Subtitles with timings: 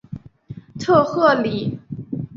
[0.79, 1.77] 特赫里。